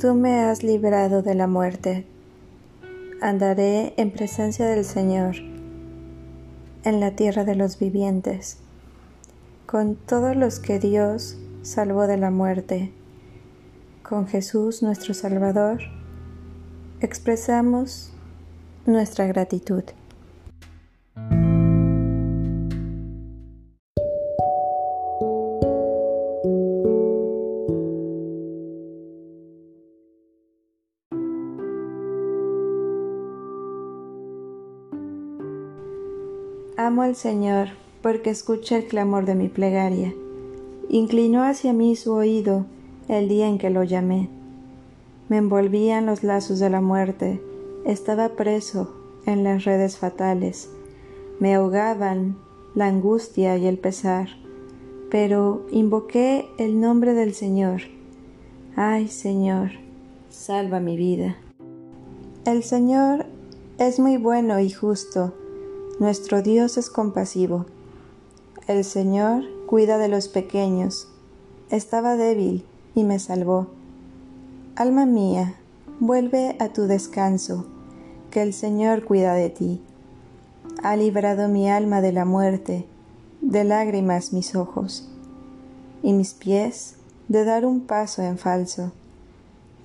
[0.00, 2.06] Tú me has librado de la muerte.
[3.20, 5.34] Andaré en presencia del Señor,
[6.84, 8.58] en la tierra de los vivientes,
[9.66, 12.92] con todos los que Dios salvó de la muerte.
[14.04, 15.80] Con Jesús nuestro Salvador,
[17.00, 18.12] expresamos
[18.86, 19.82] nuestra gratitud.
[36.80, 37.70] Amo al Señor
[38.02, 40.14] porque escucha el clamor de mi plegaria.
[40.88, 42.66] Inclinó hacia mí su oído
[43.08, 44.28] el día en que lo llamé.
[45.28, 47.42] Me envolvían los lazos de la muerte,
[47.84, 48.94] estaba preso
[49.26, 50.70] en las redes fatales.
[51.40, 52.38] Me ahogaban
[52.76, 54.28] la angustia y el pesar,
[55.10, 57.80] pero invoqué el nombre del Señor.
[58.76, 59.72] Ay, Señor,
[60.30, 61.38] salva mi vida.
[62.44, 63.26] El Señor
[63.78, 65.34] es muy bueno y justo
[65.98, 67.66] nuestro Dios es compasivo.
[68.68, 71.08] El Señor cuida de los pequeños.
[71.70, 73.66] Estaba débil y me salvó.
[74.76, 75.56] Alma mía,
[75.98, 77.66] vuelve a tu descanso,
[78.30, 79.82] que el Señor cuida de ti.
[80.82, 82.86] Ha librado mi alma de la muerte,
[83.40, 85.08] de lágrimas mis ojos,
[86.02, 86.94] y mis pies
[87.26, 88.92] de dar un paso en falso.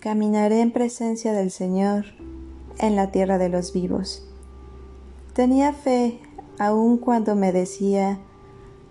[0.00, 2.04] Caminaré en presencia del Señor
[2.78, 4.28] en la tierra de los vivos.
[5.32, 6.20] Tenía fe
[6.58, 8.18] aun cuando me decía,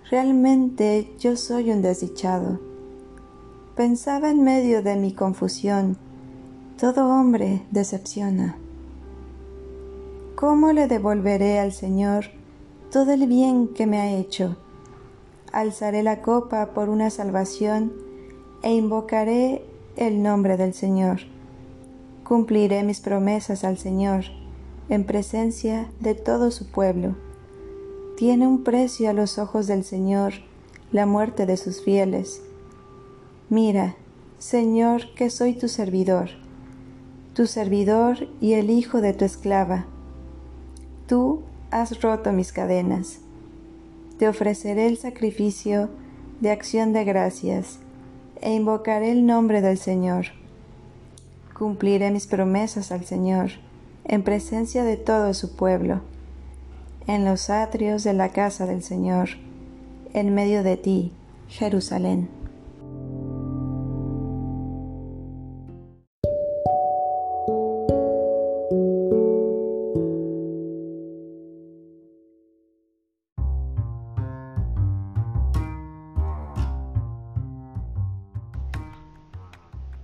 [0.09, 2.59] realmente yo soy un desdichado.
[3.75, 5.97] Pensaba en medio de mi confusión,
[6.80, 8.57] todo hombre decepciona.
[10.35, 12.25] ¿Cómo le devolveré al Señor
[12.91, 14.57] todo el bien que me ha hecho?
[15.53, 17.94] Alzaré la copa por una salvación
[18.63, 19.63] e invocaré
[19.96, 21.19] el nombre del Señor.
[22.24, 24.41] Cumpliré mis promesas al Señor
[24.91, 27.16] en presencia de todo su pueblo.
[28.18, 30.34] Tiene un precio a los ojos del Señor
[30.91, 32.41] la muerte de sus fieles.
[33.50, 33.96] Mira,
[34.38, 36.31] Señor, que soy tu servidor,
[37.34, 39.85] tu servidor y el hijo de tu esclava.
[41.07, 41.41] Tú
[41.72, 43.19] has roto mis cadenas.
[44.19, 45.88] Te ofreceré el sacrificio
[46.41, 47.80] de acción de gracias
[48.41, 50.25] e invocaré el nombre del Señor.
[51.57, 53.51] Cumpliré mis promesas al Señor
[54.06, 56.01] en presencia de todo su pueblo,
[57.07, 59.29] en los atrios de la casa del Señor,
[60.13, 61.12] en medio de ti,
[61.47, 62.29] Jerusalén.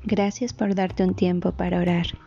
[0.04, 2.27] Gracias por darte un tiempo para orar